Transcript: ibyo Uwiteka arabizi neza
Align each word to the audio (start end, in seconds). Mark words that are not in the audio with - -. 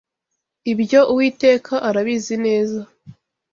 ibyo 0.71 0.99
Uwiteka 1.11 1.73
arabizi 1.89 2.35
neza 2.45 2.79